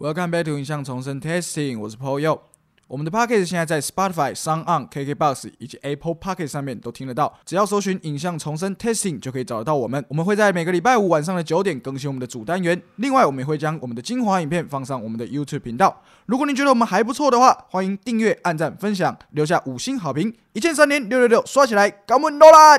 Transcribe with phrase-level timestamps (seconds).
[0.00, 2.38] Welcome back to 影像重生 Testing，我是 Paul Yo。
[2.86, 10.04] 我们的 Pocket 现在在 Spotify、s o n On、KKBox 以及 Apple Pocket 上面都听得到，只要搜寻“影像重生 Testing” 就可以找得到我们。
[10.06, 16.00] 我们会在每个礼拜五晚上的九点更新我们的主单元，另外我们也会将我们的精华影片放上我们的 YouTube 频道。
[16.26, 22.78] 如果您觉得我们还不错的话，欢迎订阅、按赞、分享，留下五星好评，一键三连六六六刷起来，搞我们多啦！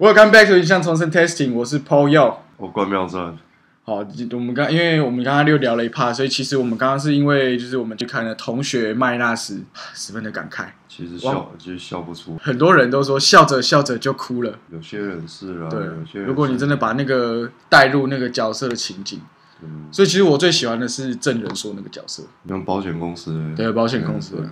[0.00, 2.36] Welcome back to 影像重生 Testing，我是 Paul Yo。
[2.56, 3.36] 我关妙正，
[3.82, 9.60] 好，我们刚因为我们刚刚又聊了一趴，所以其实我们刚刚是因为就是我们去看了同学麦纳斯，
[9.94, 14.56] 十分的感慨，其实笑其实笑不出，很多人都说笑着笑着就哭了。
[14.70, 19.20] 有些人是啊，对有些，人如果你真的把那个带入那个角色的情景，
[19.64, 23.56] 嗯，所以其实我最喜欢的是郑仁硕那个角色，用保险公司的。
[23.56, 24.48] 对，保险公司的，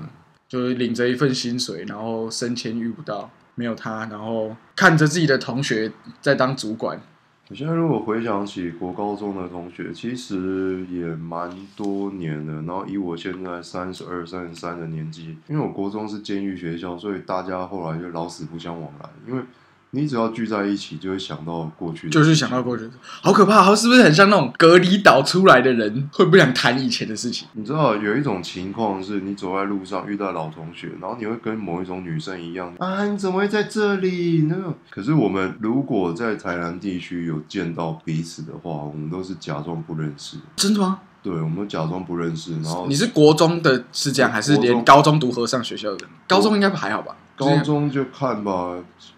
[0.49, 5.91] 就是领着一份薪水，然后升迁遇不到，没有他，然后看着自己的同学
[6.21, 7.01] 在当主管，
[7.49, 12.53] 我现在如果回想起国高中的同学，其实也蛮多年的。
[12.63, 19.09] 然后以我现在三十二、三十三的年纪，因为我国中是监狱学校，所以大家后来就老死不相往来。
[19.27, 19.43] 因为
[19.97, 22.89] 你只要聚在一起，就会想到过去就是想到过去，
[23.23, 27.49] 好可怕，好是不是很像那种隔离岛出来的人，会不想谈以前的事情？
[27.55, 34.47] 你知道有一种情况是你走在路上遇到老同学，然后你会跟某一种女生一样啊，你怎么会在这里？
[34.49, 34.75] 那种。
[34.91, 40.37] 可是我们如果在台南地区有见到彼此的话，我们都是假装不认识。
[40.57, 41.01] 真的吗？
[41.23, 46.09] 对，我们假装不认识，然后你是国中的是这样，还是连高中读和尚学校的人？
[46.29, 47.17] 高中应该还好吧？
[47.37, 48.53] 高中就看吧。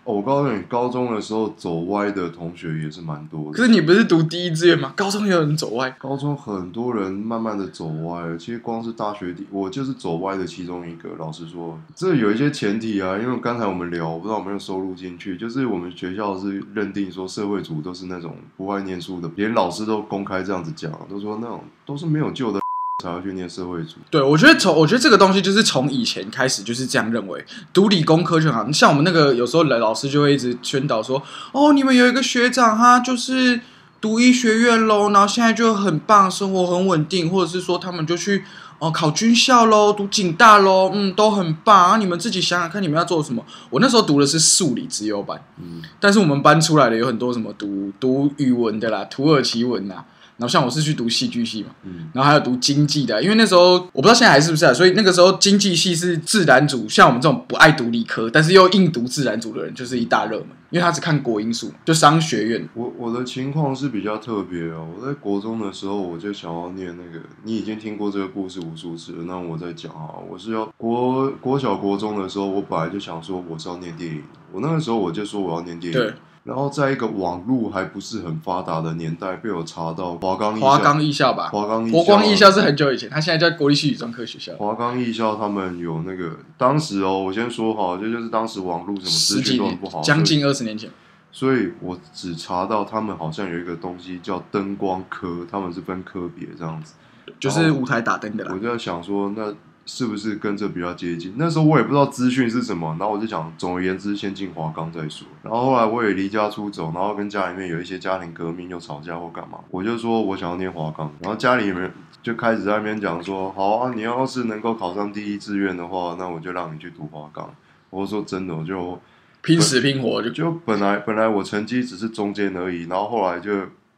[0.04, 3.50] 哦，我告诉你，高中的时候走歪的同学也是蛮多的。
[3.52, 4.92] 可是你不是读第一志愿吗？
[4.96, 11.10] 高中也有人走歪，高中很多人慢慢的走歪了，其实光是大学底，我就是走歪的其中一个。
[11.18, 22.60] 老实说，这有一些前提啊，因为刚才我们聊，我不知道有没有收录进去，就是我们学校是认定说社会组都是那种不爱念书的，连老师都公开这样子讲，都说那种都是没有救的
[23.00, 23.94] 才要去念社会组。
[24.10, 28.68] 对，我觉得从我觉得这个东西就是从以前开始就是这样认为，读理工科就好。
[28.72, 31.22] 像我们那个有时候老师就会一直宣导说，
[31.52, 33.60] 哦，你们有一个学长他就是
[34.00, 38.42] 读医学院喽，然后现在就很棒，生活很稳定，或者是说他们就去
[38.80, 41.92] 哦考军校喽，读警大喽，嗯，都很棒。
[41.92, 43.44] 啊，你们自己想想看，你们要做什么？
[43.70, 50.04] 我那时候读的是数理资优班，嗯，但是我们班出来的有很多什么读读语文的啦，土耳其文啦，
[50.38, 62.68] 然后像我是去读戏剧系嘛，嗯然后还有读经济的，因为那时候我不知道现在还是不是啊，所以那个时候经济系是自然组，像我们这种不爱读理科，但是又硬读自然组的人，就是一大热门，因为他只看国英数，就商学院。
[62.74, 64.86] 我我的情况是比较特别哦。
[64.96, 70.14] 我在国中的时候，我就想要念那个，你已经听过这个故事无数次了，那我再讲啊。
[70.30, 74.22] 我是要国国小国中的时候，我本来就想说我是要念电影，
[74.52, 75.98] 我那个时候我就说我要念电影。
[75.98, 76.14] 对。
[76.48, 90.88] 然后在一个网络还不是很发达的年代，被我查到华冈华冈艺校吧，华冈艺校国光艺校是很久以前，他现在叫国立戏剧专科学校，华冈艺校他们有那个，当时哦，我先说好，这就是当时网络什么资十几年讯都很不好，，将近二十年前。
[91.30, 96.94] 所以我只查到他们好像有一个东西叫灯光科，他们是分科别这样子。
[97.38, 98.58] 就是舞台打灯的啦我。
[98.58, 99.52] 就在想说，那
[99.90, 101.32] 是不是跟这比较接近？
[101.36, 105.26] 那时候我也不知道资讯是什么，然后我就想，总而言之，先进华冈再说。
[105.42, 111.90] 然后后来我也离家出走，然后跟家里面有一些家庭革命，又吵架或干嘛，我就说我想要念华冈，然后家里面
[112.22, 117.50] 就开始在那边讲说，好啊，你要是能够考上第一志愿的话，那我就让你去读华冈。
[117.88, 119.00] 我说真的，我就
[119.40, 123.50] 拼死拼活就就本来本来我成绩只是中间而已，然后后来就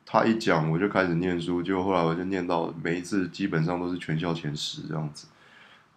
[0.06, 5.26] 他一讲我就开始念书，就后来我就念到每一次基本上都是全校前十这样子。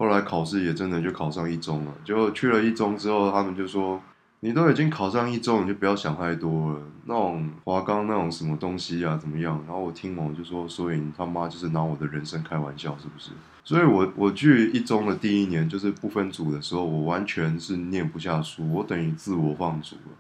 [0.03, 4.02] 后来考试也真的就考上一中了，就去了一中之后，他们就说
[4.41, 9.64] 你都已经考上一中，你就不要想太多了，那种华冈那种什么东西啊怎么样？
[9.66, 13.31] 然后我听完我就说，所以你他妈就是拿我的人生开玩笑是不是？
[13.64, 20.11] 所以我我去一中的第一年就是不分组的时候，我完全是念不下书，我等于自我放逐了。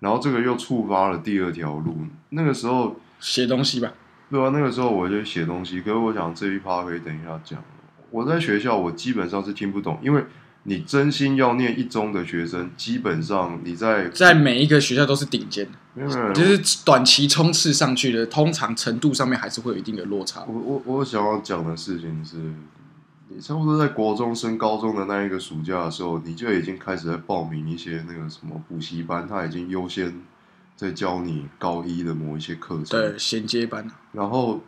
[0.00, 1.98] 然后这个又触发了第二条路，
[2.30, 3.92] 那个时候写东西吧。
[4.30, 7.62] 对啊，那个时候我就写东西，可是我想这一趴可以等一下讲。
[8.10, 10.24] 我在学校我基本上是听不懂，因为
[10.64, 20.44] 你真心要念一中的学生，基本上你在在每一个学校都是顶尖的，没有没有就是短期冲刺上去的，通常程度上面还是会有一定的落差。
[20.46, 22.36] 我我我想要讲的事情是，
[23.28, 30.20] 你差不多在国中升高中的那一个暑假的时候，你就已经开始在报名一些那个什么补习班，他已经优先
[30.76, 32.84] 在教你高一的某一些课程。
[32.84, 34.60] 对，衔接班，然后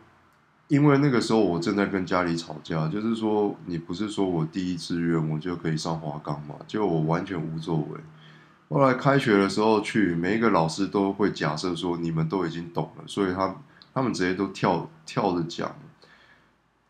[0.71, 7.99] 因为那个时候我正在跟家里吵架，就是说你不是说我第一志愿我就可以上华冈嘛，结果我完全无作为。
[8.69, 13.53] 后来开学的时候去，每一个老师都会假设说你们都已经懂了，所以他
[13.93, 15.75] 他们直接都跳跳着讲，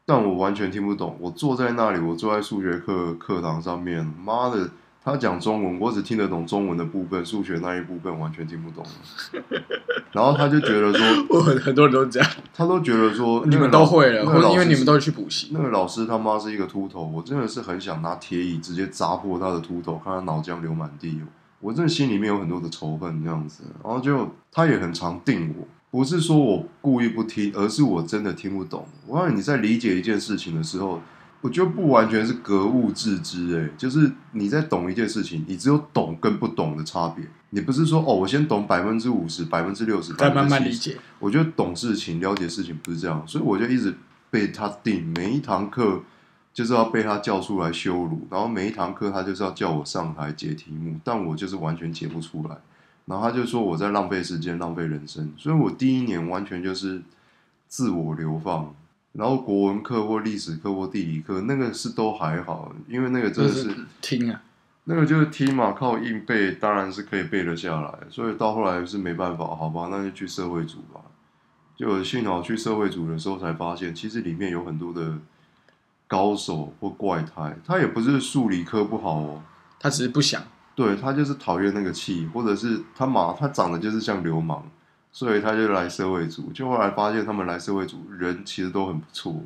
[0.06, 1.18] 但我完全听不懂。
[1.20, 4.70] 我坐在那里，我坐在数学课课堂上面，妈的，
[5.04, 8.86] 他讲中文，我只听得懂中文的部分，数学那一部分完全听不懂。
[10.14, 15.50] 然后他就觉得说，我很很多人都这样，他都觉得说你们都会了，因为你们都会去补习。
[15.54, 21.20] 那个老师他妈是一个秃头，我真的是很想拿铁椅直接砸破他的秃头，看他脑浆流满地。
[21.60, 28.86] 我真的心里面有很多的仇恨这样子，然后就他也很常定我，不是说我故意不听，而是我真的听不懂。
[29.08, 31.00] 我让你在理解一件事情的时候，
[31.42, 37.26] 我觉得不完全是格物致知，诶，就是你在懂一件事情，你只有懂跟不懂的差别。
[37.50, 40.98] 你不是说哦，我先懂百分之五十、百分之六十，再慢慢理70%解。
[41.20, 43.94] 我觉得懂事情、了解事情不是这样，所以我就一直
[44.30, 46.02] 被他定，每一堂课
[46.54, 52.56] 就是要被他叫出来羞辱，然后每一堂课他就是要叫我上台解题目，但我就是完全解不出来，
[53.06, 57.02] 然后他就说我在浪费时间、浪费人生，所以我第一年完全就是
[57.68, 58.74] 自我流放。
[59.14, 64.42] 然后国文课或历史课或地理课，那个是都还好，因为那个真的是是听啊，
[64.86, 71.02] 那个就是听嘛，靠硬背当然是可以背得下来，所以到后来是没办法，好吧，那就去社会组吧。
[71.76, 75.18] 就幸好去社会组的时候才发现，其实里面有很多的
[76.08, 79.42] 高手或怪胎，他也不是数理科不好哦，
[79.80, 80.42] 他只是不想。
[80.74, 84.64] 对他就是讨厌那个气，或者是他马他长得就是像流氓，
[85.12, 86.52] 所以他就来社会组。
[86.54, 89.44] 就后来发现他们来社会组人其实都很不错，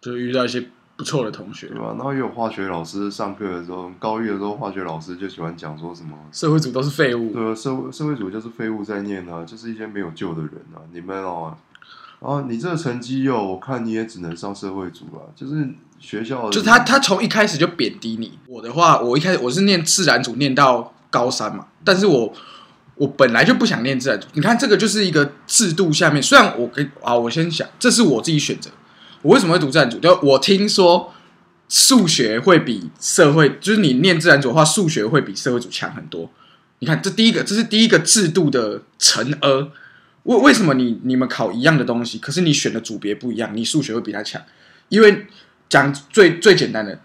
[0.00, 1.88] 就遇到一些不错的同学对，吧？
[1.88, 6.16] 然后也有化学老师上课的时候，高一的时候化学老师就喜欢讲说什么。
[6.32, 7.32] 社会组都是废物。
[7.32, 10.80] 对啊，社会社会组就是废物在念啊，就是一些没有救的人啊。
[10.92, 11.56] 你们哦，
[12.20, 15.28] 啊，你这个成绩哦，我看你也只能上社会组啊。
[15.34, 15.68] 就是
[15.98, 18.38] 学校，就他他从一开始就贬低你。
[18.46, 22.32] 我的话，我一开始我是念自然组，念到高三嘛，但是我
[22.96, 24.26] 我本来就不想念自然组。
[24.32, 28.70] 你看，这个就是一个制度下面，虽然我跟啊，我先想，这是我自己选择。
[29.22, 29.98] 我为什么会读自然组？
[29.98, 31.12] 就我听说
[31.68, 36.30] 数学会比社会，就是你念自然组的话，数学会比社会组强很多。
[36.78, 39.72] 你看，这第一个，这是第一个制度的惩恶。
[40.24, 44.42] 为为什么你你们考一样的东西，可是你选的组别不一样，你数学会比他强？
[44.88, 45.26] 因为
[45.68, 47.00] 讲最最简单的，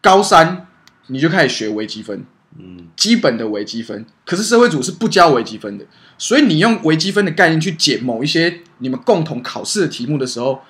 [0.00, 0.66] 高三
[1.06, 2.24] 你就开始学微积分，
[2.60, 5.84] 嗯，基本的微积分，可是社会组是不教微积分的，
[6.18, 10.60] 所以你用微积分的概念去解某一些你们共同考试的题目的时候，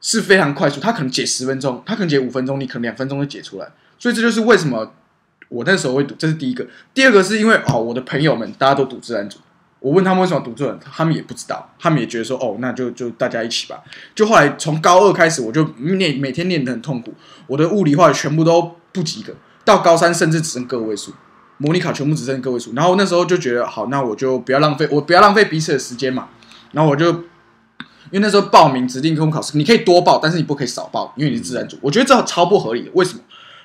[0.00, 0.80] 是非常快速。
[0.80, 3.68] 他可能解十分钟，他可能解五分钟，你可能两分钟就解出来。
[3.98, 4.92] 所以这就是为什么
[5.48, 6.64] 我那时候会读，这是第一个。
[6.94, 9.38] 第二个是因为哦，我的朋友们大家都读自然组，
[9.80, 13.82] 我问他们为什么读自然，他们也不知道，他们也觉得说哦，那就就大家一起吧。
[14.14, 17.12] 就后来从高二开始，我就念每天念得很痛苦，
[17.48, 19.34] 我的物理化学全部都不及格，
[19.66, 21.12] 到高三甚至只剩个位数，
[21.58, 22.72] 模拟考全部只剩个位数。
[22.74, 26.28] 然后那时候就觉得好，那我就不要浪费，我不要浪费彼此的时间嘛。
[26.72, 31.76] 然后我就因为那时候报名指定科目考试，你可以多报，但是你不可以少报，因为你是自然组。
[31.82, 33.20] 我觉得这超不合理的，为什么？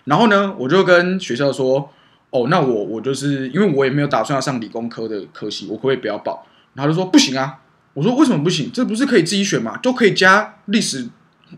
[0.06, 1.88] 然后呢，我就跟学校说，
[2.31, 6.44] 哦，那我我就是因为我也没有打算要上理工科的科系，我可不可以不要报？
[6.74, 7.59] 然后他就说不行啊。
[7.94, 8.71] 我说为什么不行？
[8.74, 9.77] 这不是可以自己选吗？
[9.83, 11.09] 都可以加历史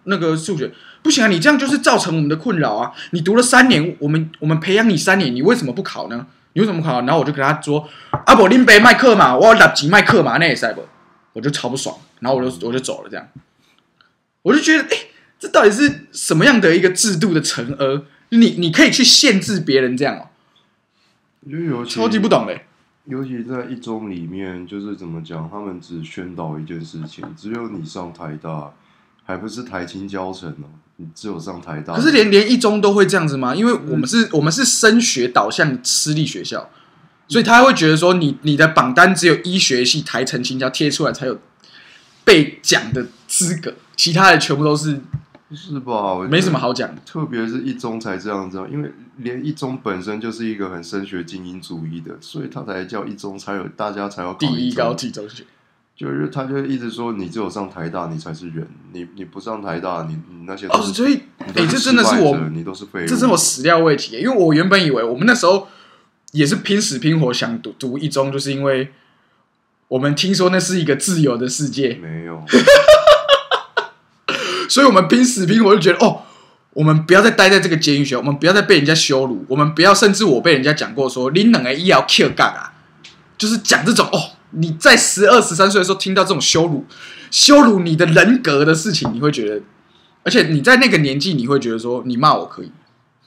[0.06, 1.28] 那个数学，不行啊！
[1.28, 2.92] 你这样就是造成我们的困扰啊！
[3.12, 6.28] 你读了三年，我们我们培养你三年，你为什么不考呢？
[6.54, 7.02] 你为什么不考？
[7.02, 7.88] 然后我就跟他说，
[8.26, 10.84] 阿伯，林北麦克嘛，我要立即麦克嘛，那也塞不？
[11.34, 13.28] 我就超不爽，然后我就我就走了，这样，
[14.44, 14.98] 我就觉得，哎、
[15.40, 18.06] 这到底是什么样的一个制度的惩恶？
[18.30, 20.28] 你你可以去限制别人这样哦，
[21.46, 22.66] 我觉得尤其超级不懂嘞。
[23.06, 28.72] 尤其在一中里面，就是怎么讲，他们只宣导一件事情，只有你上台大，
[29.24, 31.96] 还不是台青教程哦，你只有上台大。
[31.96, 33.56] 可是连连一中都会这样子吗？
[33.56, 36.70] 因为我们是我们是升学导向的私立学校，
[37.28, 41.40] 所以他会觉得说你你的榜单只有医学系台城青教贴出来才有
[42.24, 45.00] 被讲的资格，其他的全部都是
[45.56, 46.20] 是吧？
[46.30, 47.02] 没什么好讲的。
[47.06, 55.44] 特别是一中才这样子啊，因为连一中本身就是一个很升学精英主义的，所以他才叫一中才有大家才要考第一高级中学，
[56.04, 65.70] 就是他就一直说你只有上台大你才是人，你你不上台大你你那些哦，所以哎、你这真的是我失败者你都是废物，这是我始料未及，因为我原本以为我们那时候
[66.34, 68.92] 也是拼死拼活想读读一中，就是因为
[69.88, 72.44] 我们听说那是一个自由的世界，没有，
[74.68, 76.24] 所以我们拼死拼活就觉得哦，
[76.72, 82.74] 我们不要再待在这个监狱学，我们不要再被人家羞辱，我们不要，甚至我被人家讲过说，你两个医要 Q 干啊，
[83.38, 84.20] 就是讲这种哦，
[84.56, 86.86] 你在十二十三岁的时候听到这种羞辱、
[87.32, 89.62] 羞辱你的人格的事情，你会觉得，
[90.24, 92.72] 而且你在那个年纪，你会觉得说，你骂我可以，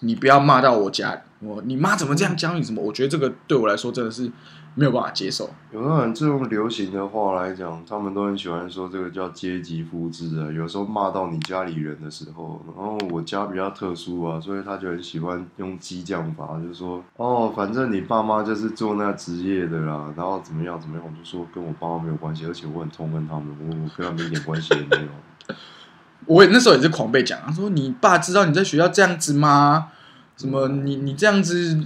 [0.00, 2.82] 你不要骂到我家里，我你妈怎么这样教你什么？
[2.82, 4.30] 我觉得这个对我来说真的是
[4.74, 5.50] 没有办法接受。
[5.70, 10.50] 有那种这种流行的话来讲，他们都很喜欢说这个叫阶级复制啊。
[10.50, 25.54] 有时候骂到你家里人的时候，然后我家比较特殊啊，所以他就很喜欢用激将法，就是说哦，反正你爸妈就是做那职业的啦，然后怎么样怎么样，我就说跟我爸妈没有关系，而且我很痛恨他们，我我跟他们一点关系也没有。
[26.24, 29.88] 我也那时候也是狂被讲，他说你爸知道你在学校这样子吗？
[30.36, 31.82] 什么你你这样子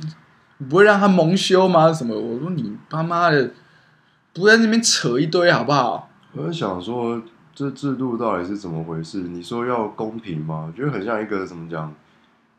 [0.68, 1.92] 不会让他蒙羞吗？
[1.92, 2.14] 什么？
[2.18, 3.52] 我说你他妈的
[4.32, 6.10] 不在那边扯一堆好不好？
[6.32, 7.22] 我在想说，
[7.54, 9.18] 这制度到底是怎么回事？
[9.22, 10.66] 你说要公平吗？
[10.68, 11.94] 我觉得很像一个怎么讲，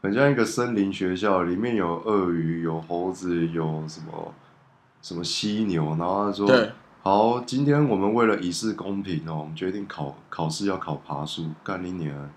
[0.01, 4.33] 很像一个森林学校，里面有鳄鱼、有猴子、有什么
[5.01, 6.71] 什么犀牛，然后他说对，
[7.01, 12.29] 好，今天我们为了以示公平哦，我们决定考考试要考爬树，干你娘！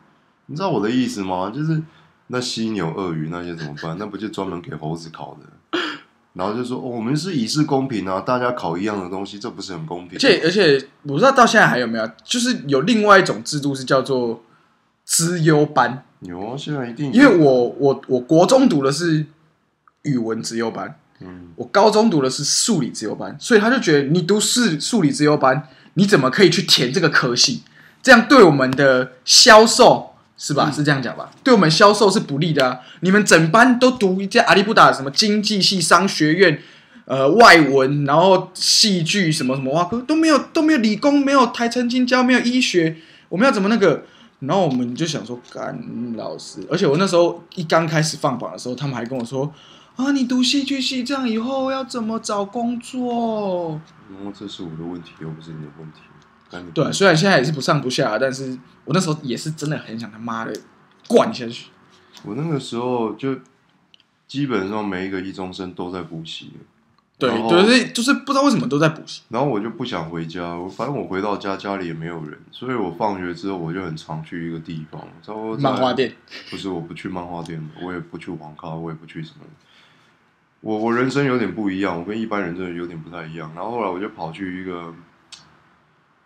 [0.46, 1.50] 你知道我的意思吗？
[1.54, 1.82] 就是
[2.28, 3.96] 那犀牛、鳄鱼那些怎么办？
[3.98, 5.78] 那不就专门给猴子考的？
[6.32, 10.16] 然后就说、哦我们是以示公平啊，大家考一样的东西，这不是很公平？
[10.16, 14.42] 而且而且我不知道到现在还有没有，就是有另外一种制度是叫做
[15.04, 19.26] 资优班，有啊，现在一定有因为我我我国中读的是
[20.02, 27.62] 语文资优班，嗯，我高中读的是数理资优班，所以他就觉得你读是数理资优班，你怎么可以去填这个科系？
[28.02, 30.70] 这样对我们的销售是吧？
[30.70, 31.30] 是这样讲吧？
[31.42, 32.80] 对我们销售是不利的啊！
[33.00, 36.60] 你们整班都读一家阿里布达什么经济系、商学院、
[37.04, 42.96] 呃外文，然后戏剧什么什么哇科都没有，都没有理工，没有台城青交，没有医学，
[43.28, 44.04] 我们要怎么那个？
[44.40, 45.78] 然后我们就想说，干
[46.16, 49.50] 老师，而且我那时候一刚开始放榜的时候，他们还跟我说，
[49.96, 53.80] 啊，你读戏剧系，这样以后要怎么找工作？
[54.10, 56.00] 然后这是我的问题，又不是你的问题。
[56.72, 60.52] 对，虽然现在也是不上不下，但是我那时候也是真的很想他妈的
[61.08, 61.66] 灌下去。
[62.22, 63.36] 我那个时候就
[64.26, 66.52] 基本上每一个一中生都在补习，
[67.18, 69.22] 对就是就是不知道为什么都在补习。
[69.28, 76.14] 然后我就不想回家，我反正我回到家家里也没有人，所以我放学之后我就很常去一个地方，差不多漫画店，
[76.50, 79.44] 不是我不去漫画店，我也不去网咖，我也不去什么。
[80.60, 83.52] 我我人生有点不一样，我跟一般人真的有点不太一样。
[83.54, 84.94] 然后后来我就跑去一个，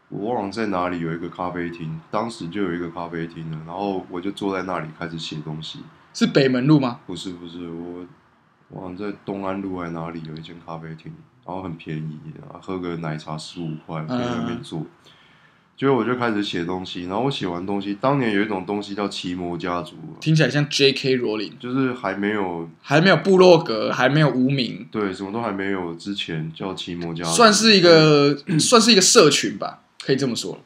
[0.09, 5.81] 我忘了在哪里有一个咖啡厅，当时就有一个咖啡厅了，然后我就坐在那里开始写东西。
[6.15, 7.00] 是北门路吗？
[7.07, 8.07] 不是不是，我
[8.71, 11.12] 我好像在东安路还哪里有一间咖啡厅，
[11.47, 14.87] 然后很便宜，然后喝个奶茶十五块，可以在那边坐。
[15.77, 21.15] 结果我就开始写东西，然后我写完东西，当年有一种东西叫奇摩家族，听起来像 J.K.
[21.15, 30.57] 罗琳，就是还没有还没有部落格，还没有无名，对什么都还没有之前叫奇摩家族，算是一个 算是一个社群吧，可以这么说。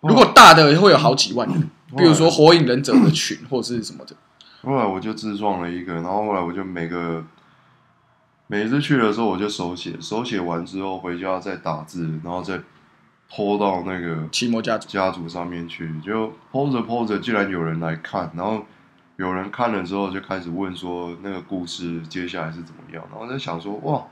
[0.00, 4.16] 如果大的会有好几万人，比如说火影忍者的群 或者是什么的。
[4.62, 7.24] 后来我就自创了一个，然后后来我就每个
[8.48, 12.58] 每一次去的时候我就手写，手写完之后回家再打字，然后再
[13.30, 18.64] 拖到那个奇摩家族，家族上面去，就 PO 着 PO 着，竟然有人来看，然后
[19.14, 24.02] 有人看了之后就开始问说那个故事接下来是怎么样，然后我在想说哇，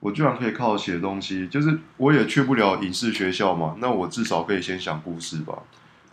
[0.00, 5.58] 我居然可以靠写东西，就是我也去不了影视学校嘛，那我至少可以先想故事吧，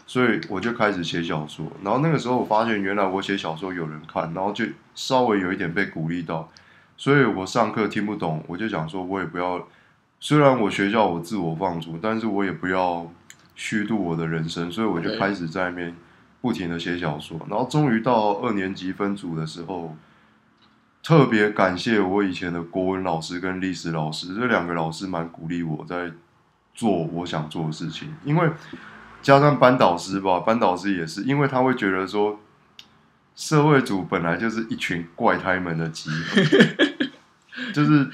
[0.06, 6.50] 所以我就开始写小说，然后那个时候我发现原来我写小说有人看，然后就稍微有一点被鼓励到，
[6.96, 9.68] 所以我上课听不懂，我就想说我也不要。
[10.20, 13.08] 虽然我学校我自我放逐，但是我也不要
[13.56, 15.96] 虚度我的人生，所以我就开始在那边
[16.42, 19.96] 不停的写小说，然后终于到二年级分组的时候，
[21.08, 26.12] 特别感谢我以前的国文老师跟历史老师，这两个老师蛮鼓励我在
[26.76, 28.52] 做我想做的事情，因为
[29.22, 32.38] 加上班导师吧，班导师也是，因为他会觉得说，
[33.38, 36.42] 社会组本来就是一群怪胎们的集合，
[37.72, 38.10] 就是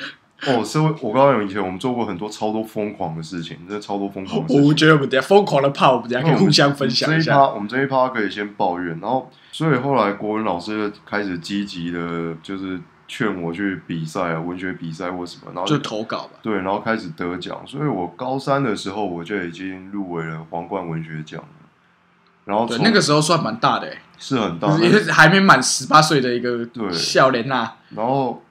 [0.47, 4.63] 哦，社会，我告诉你，以前我们做过很多超多疯狂的事情，真的超多疯狂的事情。
[4.67, 7.31] 我觉得我们等一下疯狂的怕，我们等一下可以互相分享一下。
[7.31, 16.39] 这一趴，我们这一趴可以先抱怨，然后所以后来国文老师就开始积极的，就是劝我去比赛啊，文学比赛或什么，然后就投稿吧。
[16.41, 21.47] 对，然后开始得奖，所以我高三的时候我就已经入围了皇冠文学奖了，
[22.45, 27.73] 然后对，那个时候算蛮大的、欸，是很大，就是也是还没满十八岁的一个对笑脸呐。
[27.95, 28.41] 然后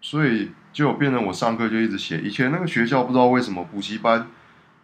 [0.00, 2.20] 所以就变成我上课就一直写。
[2.20, 4.26] 以前那个学校不知道为什么补习班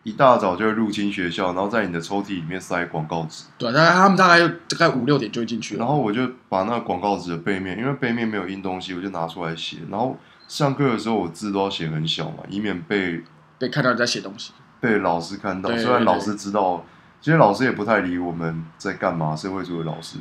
[0.04, 5.80] 一大早就会入侵学校，然后在你的抽屉里面塞广告纸，对，大概他们大概就大概五六点就会进去了。
[5.80, 9.78] 然后我就把那个广告纸的背面，因为背面没有印东西，我就拿出来写。
[9.90, 10.16] 然后
[10.48, 13.22] 上课的时候我字都要写很小嘛，以免被
[13.58, 14.52] 被看到你在写东西。
[14.80, 16.82] 被老师看到，对虽然老师知道，
[17.20, 20.16] 其实老师也不太理我们在干嘛，社会组的老师。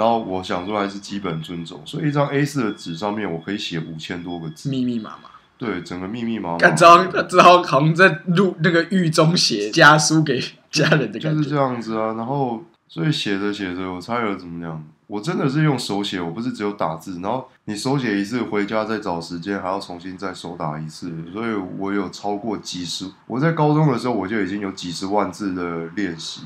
[0.00, 5.28] 然后我想说还是基本尊重，所以一张 A 四的纸上面我可以写五千多个字，密密麻麻，
[5.58, 6.56] 对，整个密密麻麻。
[6.56, 11.56] 干这好只好好像在录那个狱中写家书给家人的感觉就是这。
[11.56, 12.14] 样子啊。
[12.14, 14.84] 然后所以写着写着，我猜了怎么样？
[15.06, 17.20] 我真的是用手写，我不是只有打字。
[17.20, 21.08] 然后你手写一次，回家再找时间，还要重新再手打一次。
[21.32, 26.42] 所以我有超过几十，我在高中的时候我就已经有几十万字的练习。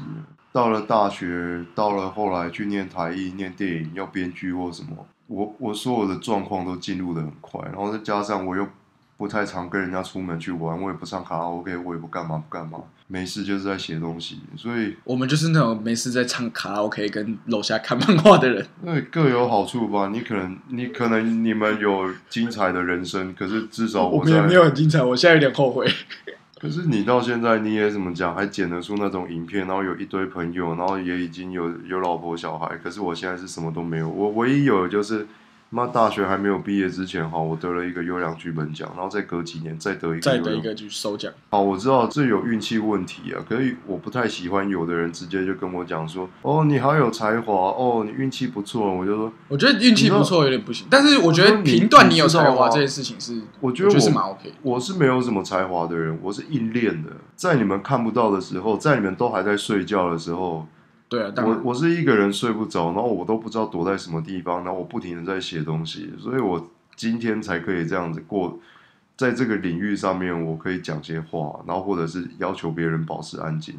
[0.52, 8.68] 到了大学，到了后来去念台艺、念电影，要编剧或什么，我我所有的状况都进入的很快，然后再加上我又
[9.16, 18.66] 不太常跟人家出门去玩，我也不上卡拉 OK，我也不干嘛不干嘛，没事就是在写东西，所以我们就是那种没事在唱卡拉 OK 跟楼下看漫画的人。
[18.82, 20.08] 那各有好处吧。
[20.12, 25.86] 你可能你可能你们有精彩的人生，可是至少我在我们也没有很精彩，我现在有点后悔。
[26.58, 32.78] 可是你到现在你也怎么讲，还剪得出那种影片，然后有一堆朋友，然后也已经有有老婆小孩。
[32.82, 35.26] 可是我现在是什么都没有，我唯一有的就是，
[35.74, 40.20] 妈大学还没有毕业之前，哈，我得了一个优良剧本奖，然后再隔几年再得一个。
[40.20, 54.52] 再得一个去收奖，好，我知道这有运气问题啊，可是我不太喜欢有的人直接就跟我讲说，哦，你好有才华，哦，你运气不错，我就说，我觉得运气不错有点不行，但是我觉得评断你有才华这件事情是，我觉得我是蛮 OK。
[54.62, 60.68] 我是没有什么才华的人，我是硬练的，在你们看不到的时候，在你们都还在睡觉的时候，
[61.08, 68.58] 对啊，当然我我是一个人睡不着，然后我都不知道躲在什么地方，然后我不停的在写东西，所以我今天才可以这样子过，
[69.16, 73.74] 在这个领域上面，我可以讲些话，然后或者是要求别人保持安静。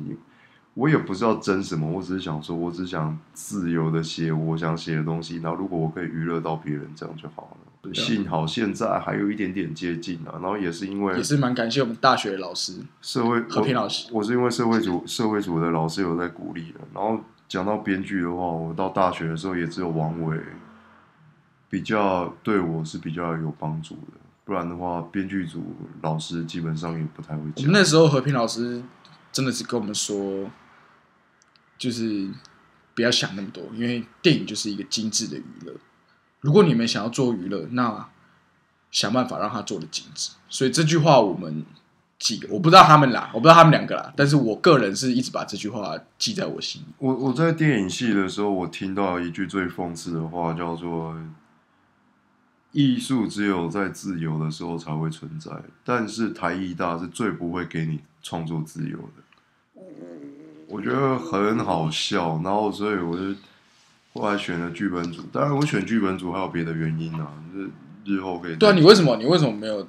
[0.76, 7.58] 我也不知道争什么，我只是想说，我只想自由的写我想写的东西，然后如果我可以娱乐到别人，这样就好了。
[7.94, 14.10] 幸好现在还有一点点接近啊，然后也是因为也是蛮感谢我们大学的老师社会和平老师。
[14.12, 20.40] 我是因为社会组社会组的老师有在鼓励的，然后讲到编剧的话，我到大学的时候也只有王伟
[21.70, 24.14] 比较对我是比较有帮助的，
[24.44, 27.44] 不然的话，编剧组老师基本上也不太会。
[27.68, 28.82] 那时候和平老师
[29.32, 30.50] 真的是跟我们说，
[31.78, 32.30] 就是
[32.94, 35.74] 不要想那么多，因为电影就是一个精致的娱乐。
[36.46, 38.08] 如果你们想要做娱乐，那
[38.92, 40.30] 想办法让它做的精致。
[40.48, 41.66] 所以这句话我们
[42.20, 46.86] 记，我不知道他们啦，我不知道他们两个啦，但是我个人是一直把这句话记在我心里。
[47.00, 51.18] 我我在电影系的时候，我听到一句最讽刺的话，叫做
[52.72, 55.52] “艺术只有在自由的时候才会存在”，
[55.84, 59.82] 但是台艺大是最不会给你创作自由的。
[60.68, 63.36] 我觉得很好笑，然后所以我就
[64.16, 65.22] 后来选了剧本组。
[65.32, 67.70] 当然，我选剧本组还有别的原因啊，就是
[68.06, 69.88] 日后可以对啊，你为什么你为什么没有？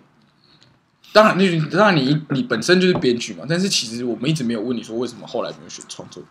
[1.12, 6.22] 当然，你当然你你本身就是编剧嘛，但是其实我们一直没有问你说为什么后来没有选创作。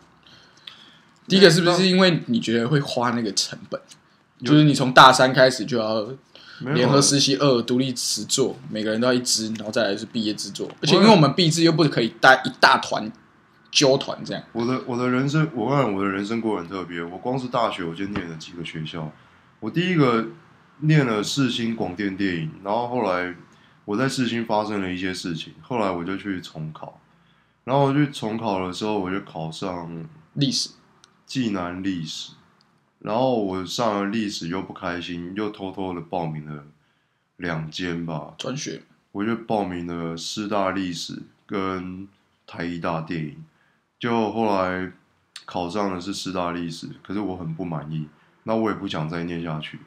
[1.26, 3.80] 第一个是不是因为你觉得会花那个成本？
[4.44, 6.06] 就是你从大三开始就要
[6.74, 13.10] 联合实习二独立实作，每个人都要一支，然后再来是毕业制作，而且因为我们毕制又不可以带一大团
[13.70, 17.02] 揪团这样，我的我的人生，我看我的人生过得很特别。
[17.02, 19.12] 我光是大学我就念了几个学校。
[19.60, 20.28] 我第一个
[20.80, 23.34] 念了四新广电电影，然后后来
[23.84, 27.00] 我在四新发生了一些事情，后来我就去重考。
[27.64, 30.70] 然后我去重考的时候，我就考上历史
[31.26, 32.32] 暨南历史。
[33.00, 36.64] 然后我上了历史又不开心，又偷偷的报名了
[37.36, 42.08] 两间吧，转学，我就报名了师大历史跟
[42.46, 43.44] 台医大电影，
[43.98, 44.90] 就后来
[45.44, 48.08] 考上的是师大历史，可是我很不满意，
[48.44, 49.78] 那我也不想再念下去。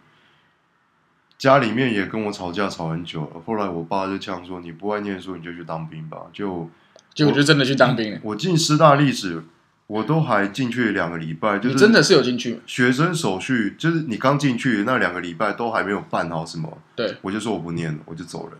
[1.38, 6.70] 家里面也跟我吵架吵很久了，后来我爸就呛说：“你不爱念书，你就去当兵吧。”就
[7.14, 8.20] 结果就真的去当兵了。
[8.24, 9.42] 我进师大历史，
[9.88, 12.60] 我都还进去两个礼拜，就是真的是有进去？
[12.66, 18.58] 学生手续，就是你刚进去那两个礼拜都还没有办好什么，对，我就说我不念了，我就走人，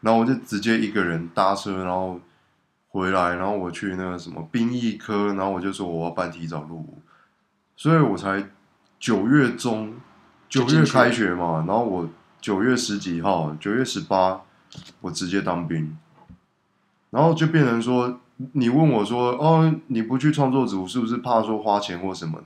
[0.00, 2.20] 然后我就直接一个人搭车，然后
[2.88, 7.02] 回来，然后我去那个什么兵役科，然后我就说我要办提早入伍，
[7.76, 8.48] 所以我才
[8.98, 9.94] 九月中
[10.48, 12.08] 九月开学嘛，然后我
[12.40, 14.40] 九月十几号，九月十八
[15.00, 15.96] 我直接当兵，
[17.10, 18.20] 然后就变成说，
[18.52, 22.42] 你问我说，哦，你不去创作组是不是怕说花钱或什么？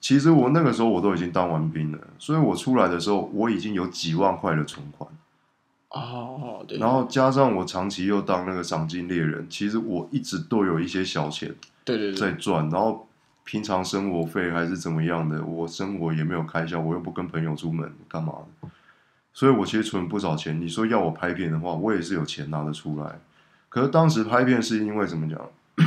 [0.00, 5.10] 其实我那个时候我都已经当完兵了，所以我出来的时候我已经有几万块的存款。
[5.90, 13.08] 哦，对，然后加上我长期又当那个赏金猎人，其实我一直都有一些小钱对对对，在赚，然后
[13.44, 18.68] 平常生活费还是怎么样的，我生活也没有开销，我又不跟朋友出门干嘛的，
[19.32, 20.60] 所以我其实存不少钱。
[20.60, 23.18] 你说要我拍片的话，我也是有钱拿得出来，
[23.68, 25.40] 可是当时拍片是因为怎么讲？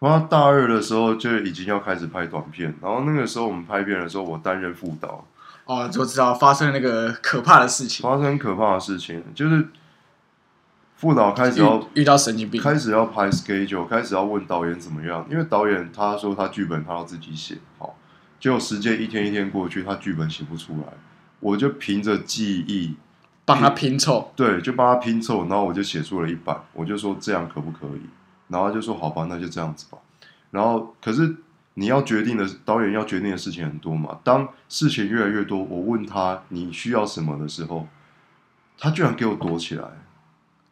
[0.00, 5.26] 我大二的时候就已经要开始拍短片，然后那个时候我们拍片的时候，我担任副导，
[5.66, 9.68] 哦，就知道发生了那个可怕的事情，发生可怕的事情，就是
[10.96, 17.96] 副导开始要遇遇到神经病，开始要拍 schedule，开始要问导演怎么样，因为导演他说他剧本他要自己写，好，
[18.38, 20.92] 结果时间一天一天过去，他剧本写不出来，
[21.40, 22.96] 我就凭着记忆，
[23.44, 24.32] 帮他拼凑。
[24.36, 28.02] 对，就帮他拼凑，然后我就写出了一版，我就说这样可不可以，
[28.48, 29.98] 然后他就说好吧，那就这样子吧，
[30.50, 31.34] 然后可是
[31.74, 37.86] 你要决定的导演要决定的事情很多嘛，当事情越来越多，我问他你需要什么的时候，
[38.78, 39.84] 他居然给我躲起来。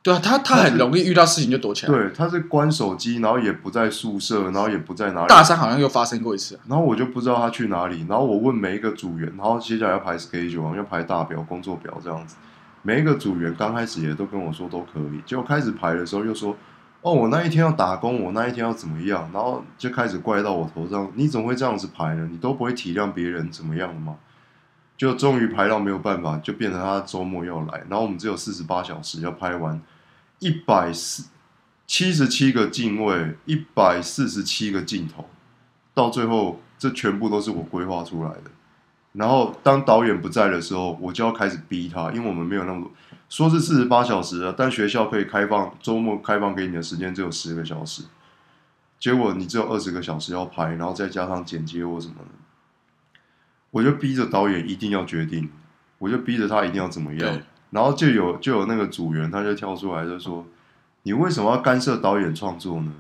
[0.04, 1.92] 对啊，他他很容易遇到事情就躲起来。
[1.92, 5.28] 对，他是关手机，然后也不在宿舍，然后也不在哪里。
[5.28, 12.34] 大三好像又发生过一次啊，然后我就不知道他去哪里，然后我问每一个组员，然后接下来要排 schedule，要排大表、工作表这样子。
[12.82, 16.56] 每一个组员刚开始也都跟我说都可以，结果开始排的时候又说，
[17.02, 22.28] 哦，我那一天要打工，我那一天要怎么样，然后就开始怪到我头上，你怎么会这样子排呢？
[22.30, 24.16] 你都不会体谅别人怎么样的吗？
[24.96, 29.82] 就终于排到没有办法，就变成他周末要来，然后我们只有四十八小时要拍完
[30.38, 31.24] 一百四
[31.88, 35.28] 七十七个镜位，一百四十七个镜头，
[35.92, 38.44] 到最后这全部都是我规划出来的。
[39.14, 42.92] 然后当导演不在的时候，我就要开始逼他，因为我们没有那么多，
[43.33, 48.03] 说是四十八小时啊，但学校可以开放周末开放给你的时间只有十个小时，
[49.01, 53.18] 结果你只有二十个小时要拍，然后再加上剪接或什么的，
[53.71, 55.49] 我就逼着导演一定要决定，
[55.97, 57.40] 我就逼着他一定要怎么样，
[57.71, 60.45] 然后就有就有那个组员他就跳出来就说
[61.05, 62.92] ：“你为什么要干涉导演创作呢？”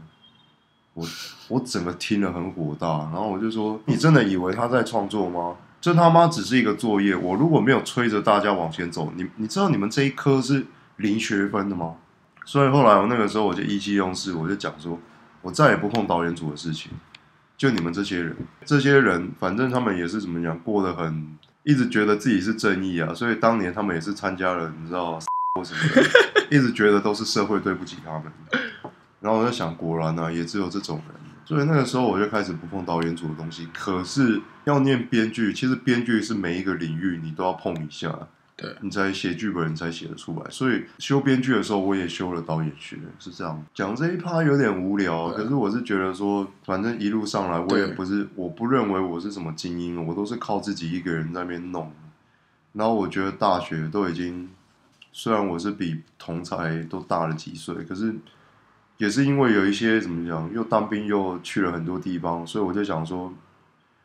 [0.94, 1.06] 我
[1.48, 5.56] 我整个听了很火大，然后我就说：“你真的以为他在创作吗？
[5.82, 7.14] 这他妈只是一个作业。
[7.14, 10.64] 我如果没有催着大家往前走，你你知道你们这一科是
[10.96, 11.96] 零学分的吗？”
[12.46, 14.98] 所以后来我那个时候我就意气用事，我就讲说
[15.42, 16.92] ：“我再也不碰导演组的事情。”
[17.58, 25.18] 就你们这些人，这些人反正他们也是怎么讲，过得很一直觉得自己是正义啊，所以当年他们也是参加了，你知道
[25.58, 28.24] 或什么的，一直觉得都是社会对不起他们。
[29.20, 31.31] 然后我在想，果然呢、也只有这种人。
[31.44, 33.68] 所以那个时候我就开始不碰导演组的东西。
[33.72, 38.16] 可是要念编剧，其实编剧是每一个领域你都要碰一下，
[38.56, 40.50] 对你才写剧本，你才写得出来。
[40.50, 43.64] 所以修编剧的时候，我也修了导演学，是这样。
[43.74, 51.92] 讲这一趴有点无聊，可是我是觉得说，反正一路上来，我也不是，我不认为我是什么精英，我都是靠自己一个人在那边弄。
[52.72, 54.48] 然后我觉得大学都已经，
[55.12, 58.14] 虽然我是比同才都大了几岁，可是
[59.02, 63.34] 也是因为有一些怎么讲，又当兵又去了很多地方，所以我就想说，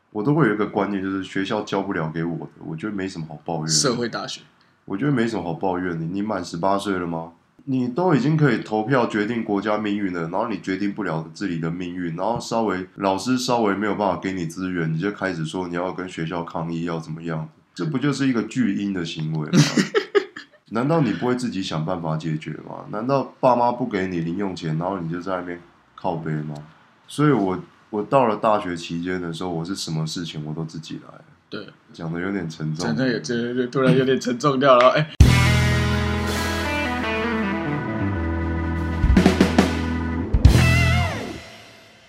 [0.09, 3.71] 我都会有一个观念，就是学校教不了给我的，我觉得没什么好抱怨的。
[3.71, 4.41] 社会大学，
[4.85, 6.03] 我觉得没什么好抱怨的。
[6.03, 7.33] 你满十八岁了吗？
[7.65, 17.47] 你都已经可以投票决定国家命运了，然后你决定不了自己的命运，然后稍微老师稍微没有办法给你资源，你就开始说你要跟学校抗议，要怎么样？
[17.75, 19.59] 这不就是一个巨婴的行为吗？
[20.69, 22.83] 难道你不会自己想办法解决吗？
[22.89, 25.57] 难道爸妈不给你零用钱，然后你就在那边
[25.95, 26.55] 靠背吗？
[27.07, 27.57] 所以我
[27.89, 31.13] 我到了大学期间的时候，我是什么事情我都自己来，
[31.49, 34.89] 对，讲的有点沉重，真的有，真的突然有点沉重掉了。
[34.89, 35.09] 哎，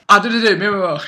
[0.07, 1.01] 啊，对对对，没有没有，没有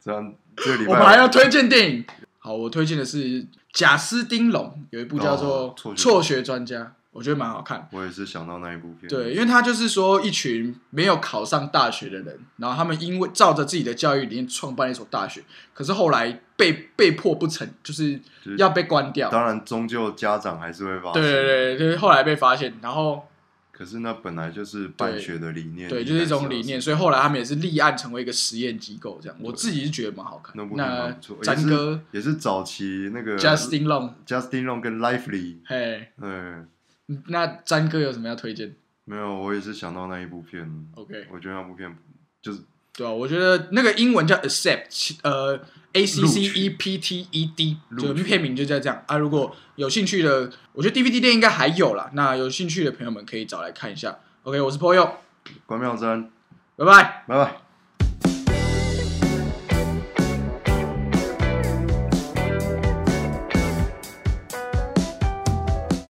[0.00, 2.04] 这样这个礼拜我们还要推荐电影。
[2.38, 6.80] 好，我推荐的是贾斯汀龙有一部叫做辍学专家》，
[7.10, 7.88] 我觉得蛮好看。
[7.90, 19.30] 我也是想到那一部片，对，因为他就是说一群没有考上大学的人，然后他们因为照着自己的教育理念创办一所大学，可是后来被被迫不成，就是就是要被关掉。
[19.30, 21.22] 当然，终究家长还是会发现。
[21.22, 23.26] 对对对，就是后来被发现，然后
[23.72, 29.36] 可是那本来就是办学的理念，对，就是一种理念，所以后来来他们也是立案成为一个实验机构，这样。
[29.40, 30.54] 我自己是觉得蛮好看。
[30.54, 31.10] 那那
[31.42, 41.96] 詹哥也是早期那个 Justin Long，Justin Long 跟 Lively，嘿，对，那詹哥有什么要推荐没有，我也是想到那一部片，？OK，我觉得那部片
[42.40, 42.60] 就是
[42.94, 45.58] 对啊，我觉得那个英文叫 accept，呃
[45.92, 49.16] ，A C 录 C 取 E P T E D，就片名就叫这样啊。
[49.16, 52.10] 如果有兴趣的，我觉得 DVD 店应该还有啦。
[52.14, 54.18] 那有兴趣的朋友们可以找来看一下。
[54.42, 55.18] OK，我是 p o y o
[55.66, 56.30] 关妙珍，
[56.76, 57.24] 拜拜。
[57.26, 57.71] 拜拜。